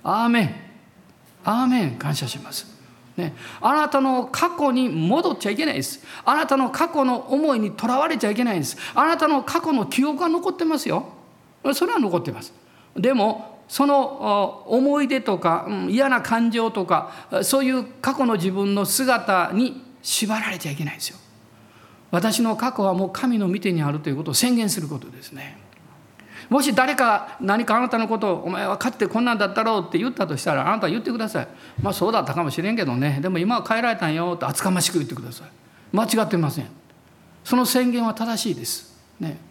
[0.04, 0.56] アーメン。
[1.46, 1.92] アーメン。
[2.00, 2.66] 感謝します。
[3.16, 6.04] ね、あなたの過去に戻っちゃいけないです。
[6.26, 8.76] あなたの過去の思いにとらわれちゃいけないんです。
[8.96, 11.10] あなたの過去の記憶が残ってますよ。
[11.76, 12.52] それは残ってます。
[12.96, 17.10] でもその思い出とか嫌な感情とか
[17.42, 21.18] そういう過去の自分の姿に縛られちゃいけないんですよ。
[22.12, 25.58] 私の過去はもう神の御手にあるということを宣言することですね。
[26.50, 31.48] もし誰か何かあなたのことを「お前はかつてこんなんだったろう」って言ったとしたらあなたは言ってください。
[31.82, 35.48] まあそうだったかもしれんけどねでも今は変えられたんよと厚かましく言ってください。
[35.94, 36.68] 間違ってません。
[37.46, 39.00] その宣言は正しいです。
[39.22, 39.51] ね。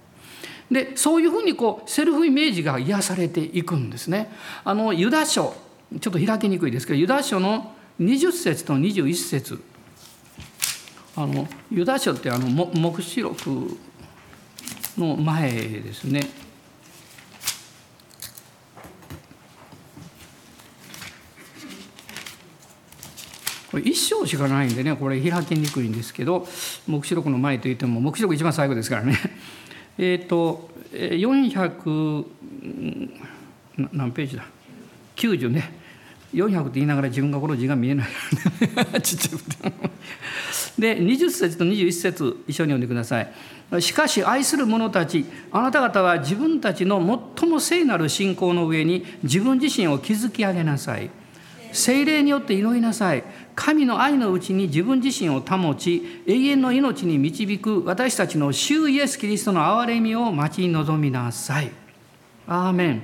[0.70, 4.33] でそういうふうにこうセルフイメージが癒されていくんですね。
[4.64, 5.54] あのユダ書
[6.00, 9.61] ちょっと開きにくいですけどユダ書の20節と21節
[11.16, 13.76] あのユダ書ってあの黙示録
[14.96, 16.28] の前ですね。
[23.70, 26.46] これ一章しかないんでねこれ開きにくいんですけど
[26.88, 29.16] 黙示録の前といっても黙示録一番最後ですからね
[30.02, 32.24] えっ、ー、と400
[33.92, 34.46] 何ページだ
[35.16, 35.78] ？90ね。
[36.32, 38.08] 400って言いながら自分がこの字が見えない。
[39.02, 39.72] ちっちゃくて。
[40.78, 43.82] で20節と21節一緒に読んでください。
[43.82, 46.98] しかし愛する者たちあなた方は自分たちの
[47.36, 51.10] 最も聖なる信仰の上に自分自身を築き上げなさい。
[51.72, 53.22] 精霊によって祈りなさい。
[53.54, 61.70] 神の愛のうちに自分自身を保ち永遠の命に導く私たちの主イエス・キリストの憐れみを待ち望みなさい。
[62.46, 63.02] アーメン。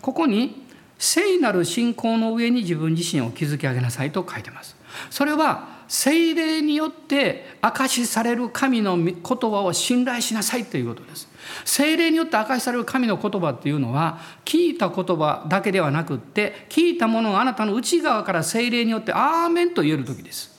[0.00, 0.66] ここに
[0.98, 4.76] 聖なる信仰の上に自分自身を築き上げなさいと書いてます。
[5.10, 11.29] それは聖霊によって証しされる神の言葉を信頼しなさいということです。
[11.64, 20.58] 精霊によって明かしされる神の言葉っていうのは聞いた言葉だけではなくって聞いたものがあなたの内側から精霊によって「アーメン」と言える時です。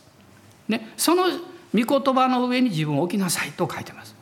[0.67, 1.25] ね、その
[1.73, 4.15] 御言葉の上に自分を置きなさいと書いてます。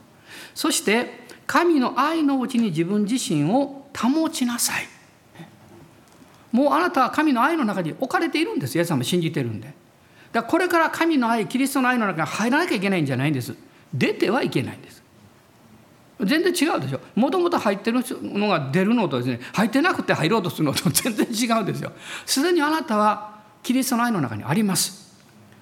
[0.55, 4.87] そして神の愛のうちに自分自身を保ちなさい。
[6.51, 8.77] もうあなたは神の愛の中に置かれているんです。
[8.77, 9.67] イエス様信じてるんで。
[10.31, 13.55] だからこれから神の愛キリストの愛の中に入らなきゃいけないんじゃないんです。
[13.93, 14.98] 出てはいけないんです。
[16.19, 16.99] 全然違うでしょ。
[17.15, 21.93] もともと入ってるのが出るのとですね入ってなくて入ろうとするのと 全然違うんですよ
[22.25, 25.17] すでにあなたはキリストの愛の中にあります。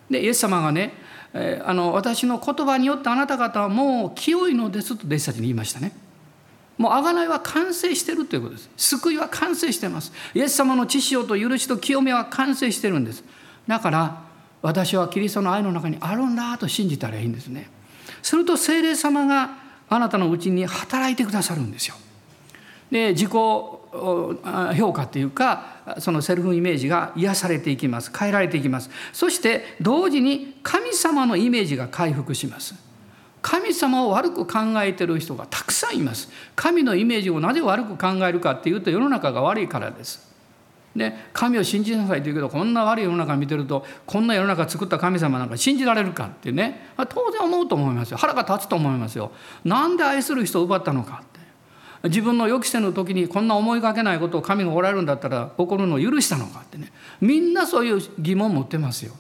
[0.10, 0.94] でイエス様がね、
[1.34, 5.92] えー、あの私の言葉によってあなた方はもう清いのですと弟子たちに言いましたね。
[6.78, 8.70] もう贖いは完成してるということです。
[8.78, 10.12] 救いは完成してます。
[10.34, 13.24] イエス様の知識と許しと清めは完成してるんです。
[13.68, 14.24] だから
[14.62, 17.70] 私はキリストの愛の中にあるんだと信じたらいいんですね。
[18.22, 21.96] すると聖霊様があなたのうちに働いてくださるんですよ。
[22.92, 28.12] で自己評価っていうかそのセルフイメージが癒されていきます。
[28.18, 28.90] 変えられていきます。
[29.14, 32.76] そして同時に神様のイメージが回復します。
[33.42, 36.30] 神様を悪く考えてる人がたくさんいます。
[36.56, 40.27] 神のイメージをなぜ悪く考えるかっていうと世の中が悪いからです。
[40.98, 48.18] で神を信じなさいと言うけどこんな悪い世の中見てるとこんな世の中作った神様なんか信じられるかってね当然思うと思いますよ。
[48.18, 49.32] 腹が立つと思いますよ。
[49.64, 51.38] なんで愛する人を奪ったのかって。
[52.04, 56.92] 自分の予期せぬ時にこんな思いがけないことを神がおられるんだったら怒るのを許したのかってね。
[57.22, 59.14] みんなそういう疑問持ってますよ。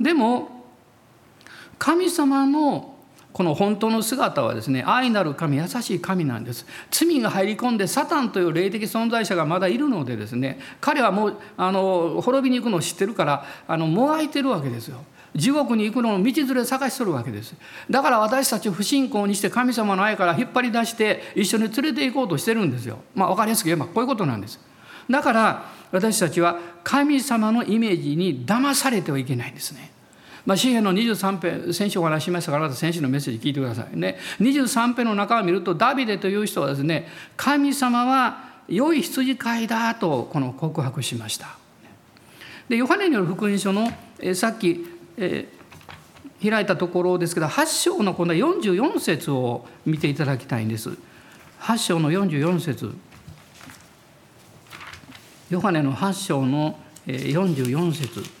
[0.00, 0.64] でも
[1.78, 2.97] 神様の
[3.32, 6.66] この本当の姿はですね愛なる神優しい神なんです。
[6.90, 15.04] 罪が入り込んでサタンという霊的存在者がまだいるのでですね彼はもうあの滅びに行くのを知ってるからあのもがいてるわけですよ。
[15.36, 17.54] 地獄に行くのを道連れ探しとるわけです。
[17.88, 22.98] だから私たちを不信仰にして神様の愛から引っ張り出して一緒に連れて行こうとしてるんですよ。
[23.14, 24.58] まあ分かりやすく言えばこういうことなんです。
[25.08, 29.92] だから私たちは神様のイメージに騙されてはいけないんですね。
[30.48, 34.16] まあ、詩篇の23編先週お話ししましたからまた先週のメッセージ聞いてくださいね。
[34.40, 37.06] 23編の中を見るとダビデという人はですね
[37.36, 41.58] 神様は良い羊飼いだとこの告白しました。
[42.66, 44.86] でヨハネによる福音書のえさっき、
[45.18, 50.96] えー、開いたところですけど8章のこの44節を見ていただきたいんです。
[51.60, 52.94] 8章の44節。
[55.50, 58.37] ヨハネの8章の44節。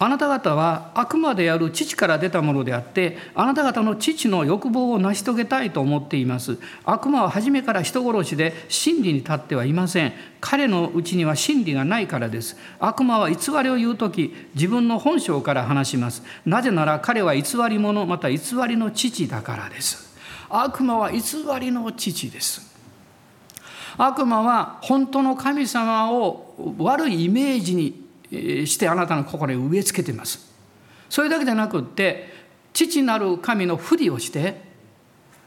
[0.00, 6.58] あなた方は悪魔である父から出たものであってあなた方の父の欲望を成し遂げたいと思っています。
[6.84, 10.12] 悪魔は初めから人殺しで真理に立ってはいません。
[10.40, 12.56] 彼のうちには真理がないからです。
[12.78, 16.22] 悪魔は偽りを言う時自分の本性から話します。
[16.46, 20.16] なぜなら彼は偽り者また偽りの父だからです。
[20.48, 21.22] 悪魔は偽
[21.60, 22.68] りの父です。
[23.96, 30.52] 悪魔は本当の神様を悪いイメージにしてあなたの心に植え付けています。
[31.08, 32.28] それだけじゃなくって
[32.72, 34.60] 父なる神のふりをして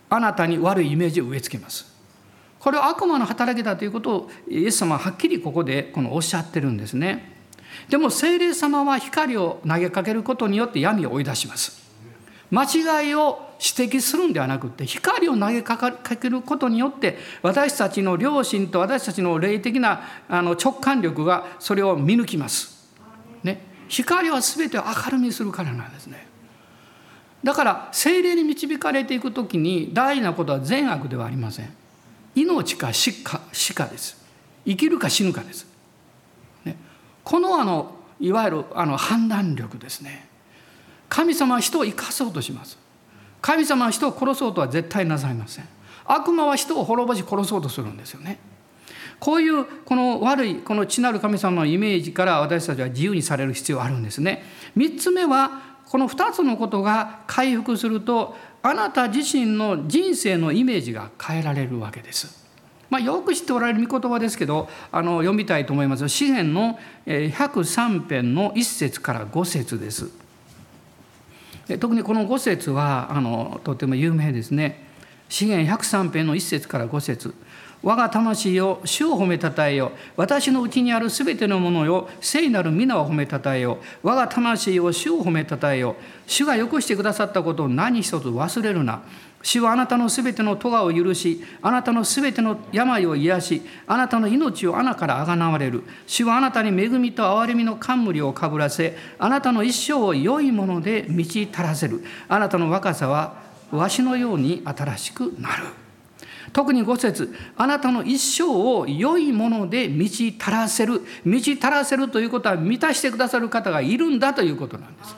[0.10, 1.92] あなたに悪いイメージを植え付けます。
[2.60, 7.32] これは悪魔の働きだということをイエス様ははっきりここでこのおっしゃってるんですね。
[7.90, 11.82] でも聖霊様は光を投げかけることによって闇を追い出します。
[12.52, 22.71] 間違いを指摘するんではなくて光を投げかけることによって私たちの良心と私たちの霊的な直感力がそれを見抜きます。
[23.92, 26.26] 光は全てを明るみにするからなんですね。
[27.44, 31.74] だから精霊に導かれていく時に大事なことは善悪ではありません。
[32.34, 34.24] 命か死か死かです。
[34.66, 35.68] 生きるか死ぬかです。
[36.64, 36.78] ね、
[37.24, 40.30] このあのいわゆるあの判断力ですね。
[41.10, 42.78] 神様は人を生かそうとします。
[43.42, 45.68] 神様は人を殺そうとは絶対なさいません。
[46.06, 48.40] 悪魔は人を滅ぼし殺そうとするんですよね。
[49.22, 54.44] こういうこの悪いこの地なる神様のイメージから私たちは自由にされる必要があるんですね。
[54.76, 62.42] 3つ目はこの2つのことが回復するとあなた自身の人生のイメージが変えられるわけです。
[62.90, 66.10] まあ、よく知っておられる御言葉ですけどあの読みたいと思います。
[66.10, 70.10] 詩篇の103編の1節から5節です。
[71.80, 74.88] 特にこの5節はあのとても有名ですね。
[75.30, 77.36] 詩篇103編の1節から5節
[77.84, 79.92] 我が魂よ主を褒めたたえよ。
[80.16, 82.10] 私のうちにあるすべてのものよ。
[82.22, 83.80] 聖なる皆を褒めたたえよ。
[84.04, 85.96] 我が魂を主を褒めたたえよ。
[86.28, 89.02] 主がよくしてくださったことを何一つ忘れるな。
[89.44, 95.84] 主はあなたのすべての咎を許しあなたのすべての病を癒しあなたの命を穴からあがなわれる。
[96.06, 102.04] 主はあなたに恵みと憐れみの冠をかぶらせあなたの一生を良いもので満ち足らせる。
[102.28, 105.81] あなたの若さはわしのように新しくなる。
[106.54, 115.16] 特に5節あなたの一生を良いもので満ち足らせる満ち足らせるということは満たしてくださる方がいるんだということなんです。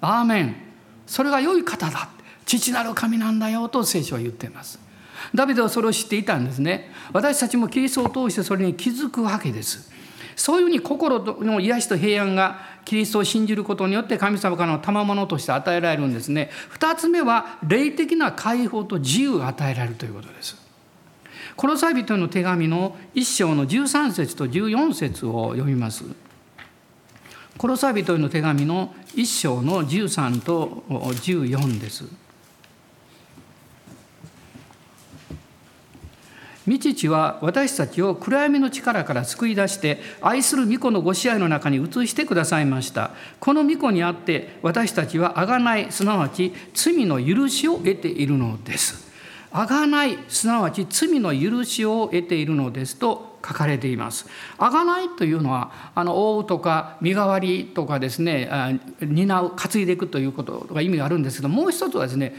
[0.00, 0.56] アーメン
[1.06, 2.10] それが良い方だ
[2.44, 4.78] 父なる神なんだよと聖書は言っています。
[5.34, 6.90] ダビデはそれを知っていたんですね。
[7.12, 9.90] 私たちもキリストを通してそれに気づくわけです。
[10.36, 16.48] そういうふうに心の癒しと平安がキリストを信じることによって神様からの賜物として与えられるんですね。
[16.70, 20.56] 二つ目は霊的な解放と自由が与えられるということです。
[21.54, 26.04] コロサイ人の手紙の一章の13節と14節を読みます。
[27.58, 32.06] コロサイ人の手紙の1章の13と14です。
[36.68, 43.12] 未知は私たちを暗闇の力から救い出して愛する御子のご支配の中に移してくださいました。
[43.40, 49.08] この御子にあって私たちは贖いすなわち罪の許しを得ているのです。
[49.50, 54.26] 贖いすなわち罪の許しを得ているのですと書かれています。
[54.58, 62.34] 贖いというのはあの覆うとか身代わりとかですね担う担いでいくということが意味があるんですけどもう一つはですね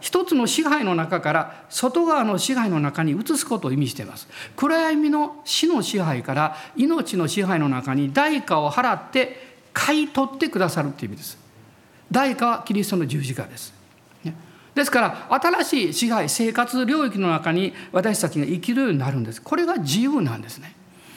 [0.00, 4.28] 一つの支配の中から外側の支配の中に移すことを意味しています。
[4.56, 11.38] 暗闇の死の支配から命の支配の中に代価を払って買い取ってくださるという意味です。
[12.10, 13.75] 代価はキリストの十字架です。
[14.76, 19.40] ですから新しい支配生活領域の中に私たちが生きるようになるんです。
[19.40, 20.76] これが自由なんですね。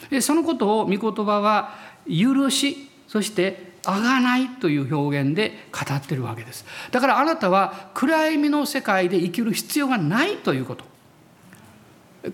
[0.10, 1.76] でそのことを御言葉は
[2.07, 6.66] 許しそしてあがないという表現で語ってるわけです。
[6.91, 10.86] だからあなたは暗闇の世界で生きる必要がないということ。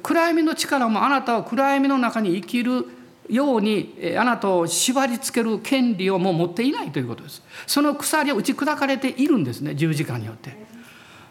[0.04, 2.86] 暗闇の力もあなたは暗闇の中に生きる
[3.30, 7.42] ようにあなたを縛りつける権利をもう持っていないということです。
[7.66, 10.75] その鎖を打ち砕かれているんですね十字架によって。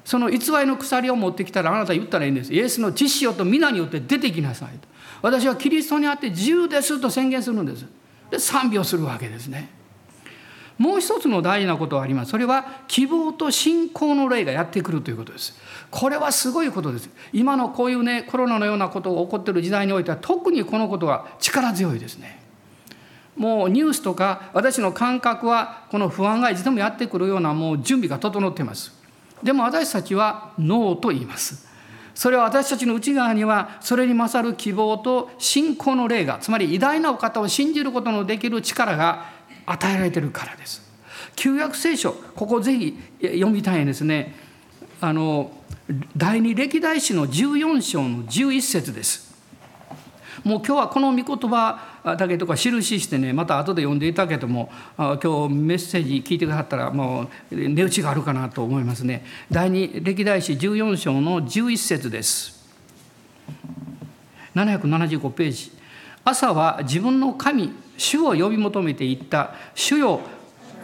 [0.05, 2.53] その偽りの鎖を持ってきたらあなた言ったらいいんです。
[2.53, 4.89] イエスの知識と皆によって出てきなさいと。
[5.23, 7.87] 私はキリストにあって自由ですと宣言するんです。
[8.31, 9.71] で賛美をするわけですね。
[10.77, 12.33] もう一つの大事なことがあります。
[12.33, 15.55] それは希望と信仰の霊がやってくるということです。
[15.91, 17.09] これはすごいことです。
[17.33, 22.43] 今のこういうねコロナのようなことが起こっている時代においては特にこのことは力強いですね。
[23.37, 29.04] もうニュースとか私の感覚はこの不安がいつでもやってくるようなもう準備が整っています。
[29.45, 31.75] でも私たちはノーと言います
[32.15, 39.27] それは私たちの内側にはそれに勝る希望と信仰の霊がつまり偉大なお方を信じることのできる力が
[39.67, 40.83] 与えられてるからです。
[41.37, 44.37] 旧約聖書ここぜひ読みたいんですね。
[45.01, 45.51] あの
[46.17, 49.34] 第二歴代史の14章の11節です。
[50.45, 59.25] もう今日はこの御言葉だけとか印してねまた後で読んでいただけども今日メッセージ聞いてくださったらもう値打ちがあるかなと思いますね。
[59.51, 62.63] 第二歴代史14章の11節です。
[64.55, 65.73] 775ページ。
[66.25, 70.21] 朝は自分の神主を呼び求めていった主よ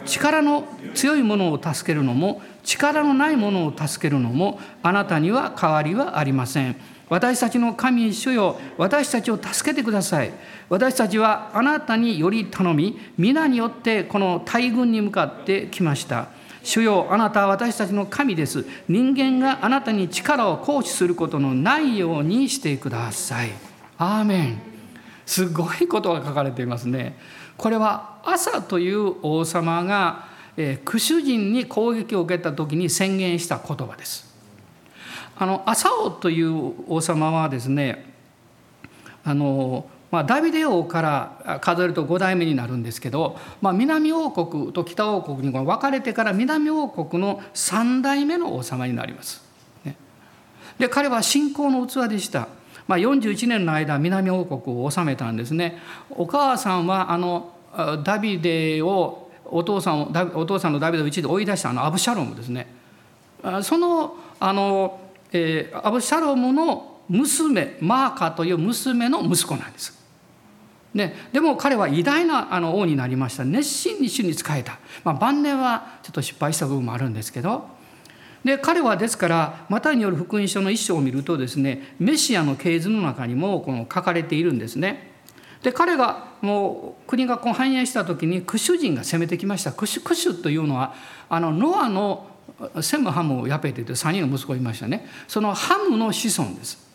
[0.05, 6.75] 力の強いものを助けるのも力のないものを助けるのもあなたには変わりはありません
[7.11, 10.31] 私たちの神主よ私たちを助けてください。
[10.69, 16.29] 私たちはあなたにより頼み皆によってこの大軍に向かってきました。
[16.63, 18.65] 主よあなたは私たちの神です。
[18.87, 23.49] 人間があなたに力を行使することのないようにしてください。
[23.97, 24.61] アーメン。
[25.25, 27.17] すごいことが書かれていますね。
[27.57, 34.30] これは朝という王様が、えー、クシュ人に攻撃を受けた時に宣言した言葉です。
[35.41, 38.13] あの朝王という王様はですね
[39.23, 49.41] あの、まあ、ダビデ王から数えると5代目になるんですけど、まあ、南王国と北王国に分かれてから南王国の3代目の王様になります。
[50.77, 52.47] で彼は信仰の器でした。
[52.87, 55.79] まあ、41年の間南王国を治めたんですね
[56.11, 57.53] お母さんはあの
[58.03, 62.67] ダビデをお父さんをお父さんのダビデを一度追い出したあのアブシャロムですね
[63.63, 64.99] そのあの、
[65.31, 70.01] えー、アブシャロムの娘マーカという娘の息子なんです。
[70.93, 77.65] ね、でも彼は偉大なあの王になりました熱心に主に仕えた、まあ、晩年はちょっと失敗した部分もあるんですけど
[78.43, 85.11] で彼はですからマタイによる福音書の一章を見るとですねメシアの系図の中にもこの書かれているんですね。
[85.63, 90.95] で彼がもう国がこう繁栄した時にクシュ人が攻めてきましたクシュクシュというのは
[91.29, 92.30] あのノアの
[92.81, 95.07] セムハムをヤペテという3人の息子がいましたね。
[95.27, 96.91] そのハムの子孫です。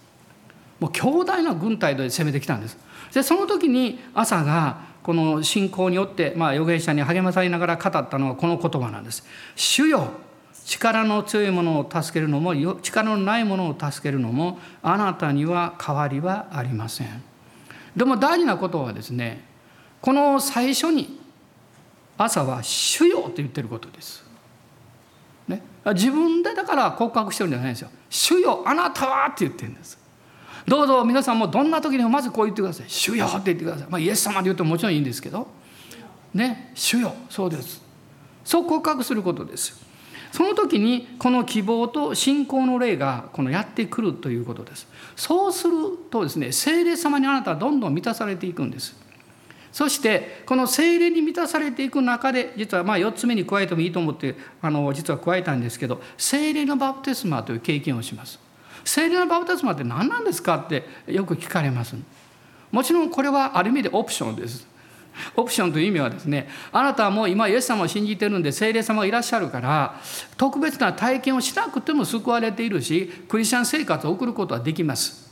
[0.80, 2.78] もう強大な軍隊で攻めてきたんです。
[3.12, 9.24] でその時に朝がこの信仰によって、まあ、預言者に励まされながら語ったのはこの言葉なんです
[9.55, 10.09] 「主よ
[10.66, 17.22] 力の強いものを助けるのも力のないものを助けるのもあなたには変わりはありません。
[17.94, 19.44] でも大事なことはですね
[20.01, 21.20] この最初に
[22.18, 24.26] 朝は「主よ」と言ってることです。
[25.93, 27.91] 自分でだから告白してるんじゃないんですよ。
[28.11, 29.99] 主よあなたはって言ってるんです。
[30.66, 32.87] どうぞ皆さんもどんな時にもまずこう言ってください。
[32.89, 33.87] 主よって言ってください。
[33.89, 35.47] まあ、イエス様で言うともちろんいいんですけど。
[36.34, 37.80] ね、主よそうです。
[38.45, 39.87] そう告白することです。
[40.32, 44.87] その時にこの希望と信仰の霊がこのやってくるということです。
[45.14, 45.74] そうする
[46.11, 48.97] とですね、聖霊様にあなたはどんどん満たされていくんです。
[49.77, 58.39] そしてこの精霊に満たされていく中で実はまあ4つ目に加えてもいいと思ってあの実は加えたんですけど精霊のバプテスマという経験をします。
[58.87, 61.95] 精霊のバプテスマって何なんですかってよく聞かれます。
[62.72, 64.66] もちろんこれはある意味でオプションです。
[65.37, 70.01] オプションという意味はですねあなたはもう今イエス様を信じてるんで精霊様がいらっしゃるから
[70.39, 75.26] 特別な体験をしなくても救われているしクリスチャン生活を送ることはできます。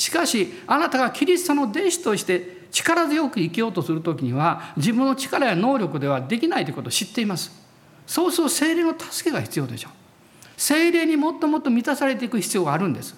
[0.00, 7.52] しかしあなたがキリストの弟子として力強く生きようとする時には自分の力や能力ではできないということを知っています。
[8.06, 9.92] そうすると精霊の助けが必要でしょう。
[10.56, 13.14] 精霊にもっともっと満たされていく必要があるんです。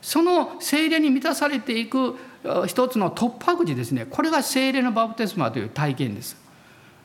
[0.00, 2.14] その精霊に満たされていく
[2.68, 4.06] 一つの突破口ですね。
[4.08, 6.36] これが精霊のバプテスマという体験です。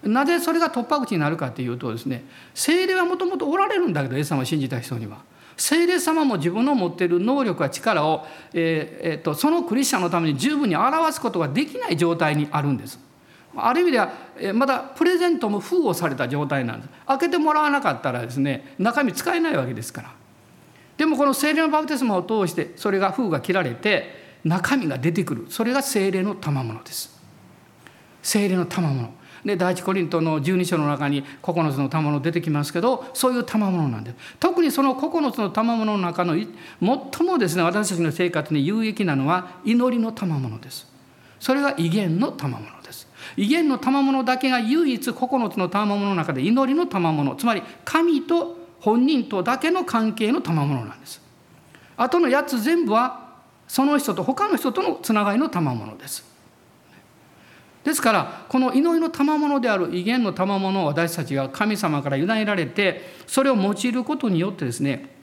[0.04, 5.18] なぜそれが突破口になるかというとですね精霊はもともとおられるんだけどイエス様を信じた人には。
[5.58, 13.00] 聖霊様も自分の持っている能力や力を、えーえーと、そのクリスチャンのために十分に表すことができない状態にあるんです。
[13.58, 14.12] ある意味では
[14.54, 16.90] まだプレゼントも封をされた状態なんです。
[17.08, 20.14] 開けてもらわなかったらですね中身使えないわけですから。
[20.98, 27.18] でもこの聖霊のバプテスマを通してそれが封が切られて中身が出てくるそれが聖霊の賜物です。
[28.22, 29.14] 聖霊の賜物。
[29.46, 34.16] で第一コリントの12章の中に9つの賜物出てきますけどそういう賜物なんです。
[34.40, 40.92] 特にその9つの賜物の中の最もですね私たちの生活に有益なのは祈りの賜物です。
[41.40, 43.08] それが威厳の賜物です。
[43.38, 47.36] 威厳の賜物だけが唯一9つの賜物の中で祈りの賜物。
[47.36, 51.22] つまり神と本人とだけの関係の賜物なんです。
[51.98, 53.26] あとの8つ全部は
[53.68, 56.25] その人と他の人とのつながりの賜物です。
[57.86, 65.14] ですからこの祈りの賜物である威厳の賜物を私たちが神様から委ねられてそれを用いることによってですね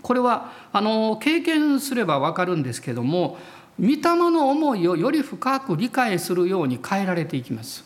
[0.00, 3.36] これはあの経験すれば分かるんですけども
[3.78, 3.96] 御霊
[4.30, 7.84] の思いをより深く理解するように変えられていきます。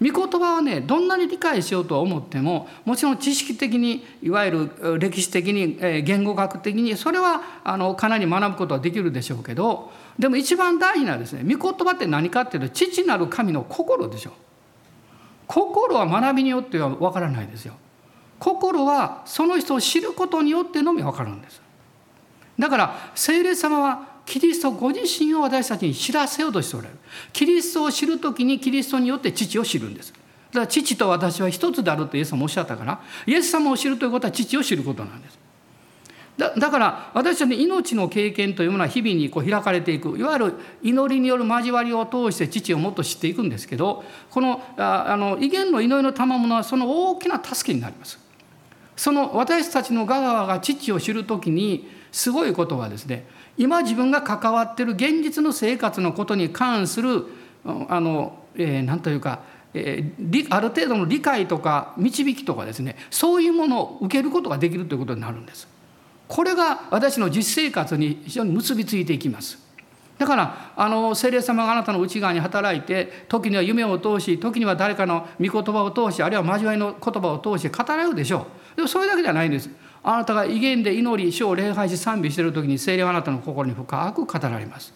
[0.00, 14.32] 御言葉はねどんなに理解しようと思ってももちろん知識的にいわゆる歴史的に言語学的にそれはあのかなり学ぶことはできるでしょうけどでも一番大事なですね御言葉って何かっていうと父なる神の心でしょ
[15.46, 17.74] 心は学びによっては分からないですよ。
[18.38, 21.60] 心はその人を知ることによってのみ分かるんです。
[22.58, 26.98] だから聖霊様はキリストご自身を私たちに知らせようとしておられる。
[27.32, 30.12] キリストを知る時にキリストによって父を知るんです。
[30.12, 35.39] だから父と私は一つであるとイエス様おっしゃったからイエス様を知るということは父を知ることなんです。
[36.40, 48.18] だだから私たちの命の経験というものは日々にこう開かれていくいわゆる祈りによる交わりを通して父をもっと知っていくんですけどこのああの威厳の祈りの賜物はその大きな助けになります。
[48.96, 53.26] その私たちのガガが父を知る時にすごいことはですね
[53.56, 57.24] 今自分が関わってる現実の生活のことに関する
[57.64, 59.40] あの、えー、何というか、
[59.74, 65.79] えー、ある程度の理解とか導きとかですねそういうものを受けることができるということになるんです。
[66.30, 69.58] これが私の実生活に非常に結びついていきます。
[70.16, 78.76] だからあの聖霊様があなたの内側に働いて時には夢を通し時には誰かの御言葉を通しあるいは交わりの言葉を通して語られるでしょう。
[78.76, 79.68] でもそれだけじゃないんです。
[80.04, 84.94] あなたが威厳で祈り主を礼拝し賛美している時に聖霊はあなたの心に深く語られます。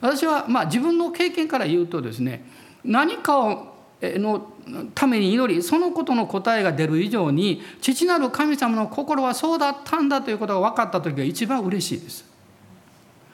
[0.00, 2.44] 私はまあ自分の経験から言うとですね
[2.82, 3.73] 何かを
[4.18, 4.52] の
[4.94, 12.24] ために祈りそのことの答えが出る以上に父なる神様の心はそうだったんだということが分かった時が一番嬉しいです。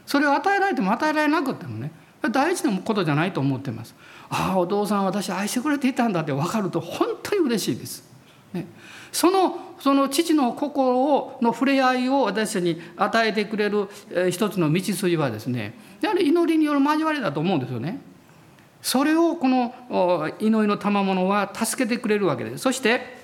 [0.07, 1.93] それを与えられても与えられなくてもね
[2.33, 3.95] 大事なことじゃないと思ってます。
[4.29, 8.05] ああお父さん私愛してくれていたんだって分かると本当に嬉しいです、
[8.53, 8.67] ね、
[9.11, 13.89] そのその父の心をの触れ合いを私たちに与えてくれる
[14.31, 18.01] 一つの道筋はですねやはり祈りによる交わりだと思うんですよね。
[18.83, 22.59] それをこの祈りの賜物は助けてくれるわけです。
[22.59, 23.19] そして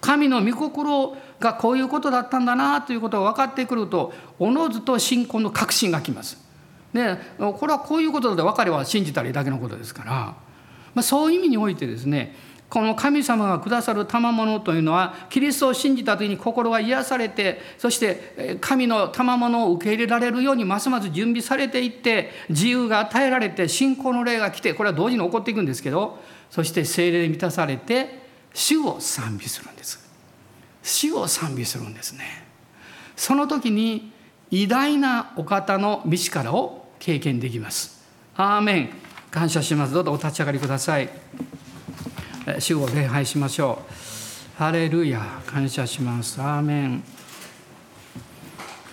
[0.00, 6.38] 神の御心がこういうことだったんだなということが分かってくるとおのずと信仰の確信がきます。
[6.92, 10.12] で、これはこういうことで分かれば信じたりだけのことですから、
[10.94, 12.36] まあ、そういう意味においてですね
[12.74, 26.18] この神様がくださる賜物というのはキリストを信じた時に心が癒されてそして神の賜物を受け入れられるようにますます準備されていって自由が与えられて信仰の霊が来てこれは同時に起こっていくんですけど
[26.50, 28.18] そして精霊で満たされて
[28.52, 30.04] 主を賛美するんです。
[30.82, 32.24] 主を賛美するんですね。
[33.14, 34.10] その時に
[34.50, 38.04] 偉大なお方の道からを経験できます。
[38.34, 38.90] アーメン。
[39.30, 39.92] 感謝します。
[39.92, 41.08] どうぞお立ち上がりください。
[42.58, 44.58] 主を礼拝しましょう。
[44.58, 46.40] ハレルヤ感謝します。
[46.40, 47.02] アーメン。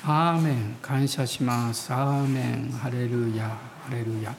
[0.06, 1.94] アーメン感謝します。
[1.94, 2.72] アーメン。
[2.72, 4.34] ハレルヤハレルヤ。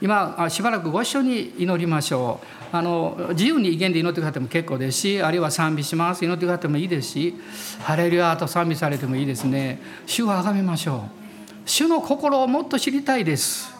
[0.00, 2.40] 今しばらくご一緒に祈りましょ
[2.72, 2.76] う。
[2.76, 6.24] あの自由に威厳で祈ってくださっても結構ですしあるいは賛美します。
[6.24, 7.34] 祈ってくださってもいいですし
[7.80, 9.80] ハレルヤと賛美されてもいいですね。
[10.06, 11.68] 主を崇めましょう。
[11.68, 13.74] 主の心をもっと知りたいです。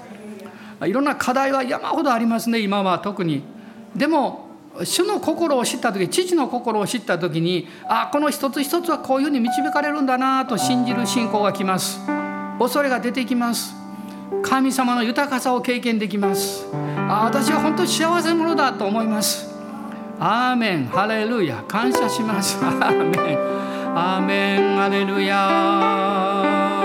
[0.84, 3.44] いろんな課題は山ほどありますね今は特に。
[3.94, 4.51] でも
[4.84, 12.00] 主の心を知った時父の心を知った時にあこの一つ一つはこういうふうに導かれるんだなと信じる信仰が来ます。
[12.58, 13.74] 恐れが出てきます。
[14.42, 16.66] 神様の豊かさを経験できます。
[17.08, 19.52] あ私は本当に幸せ者だと思います。
[20.18, 20.86] アーメン。
[20.86, 21.64] ハレルヤ。
[21.66, 22.56] 感謝します。
[22.64, 23.38] アーメン。
[23.94, 24.76] アーメン。
[24.76, 26.81] ハレルヤ。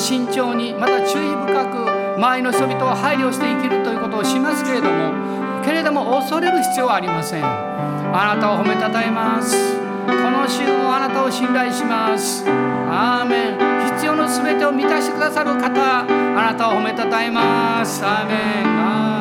[0.00, 7.44] 慎重にまた注意深く周りの人々を配慮して生きるということをしますけれどもけれども恐れる必要はありません。
[7.44, 9.76] あなたを褒めたたえます。
[10.06, 12.44] この週もあなたを信頼します。
[12.48, 13.70] アーメン。
[13.94, 18.02] 必要の全てを満たしてくださる方あなたを褒めたたえます。
[18.02, 19.19] アーメンアーメン。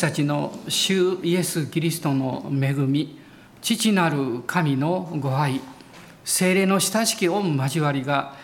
[0.00, 3.18] 私たちの主イエス・キリストの恵み
[3.60, 5.60] 父なる神のご愛
[6.24, 8.34] 精霊の親しき御交わりが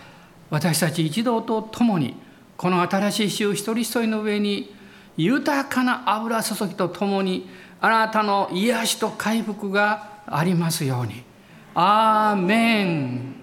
[0.50, 2.14] 私たち一同と共に
[2.58, 4.74] この新しい主一人一人の上に
[5.16, 7.48] 豊かな油注ぎとともに
[7.80, 11.22] あなたの癒しと回復がありますように。
[11.74, 13.34] アーメン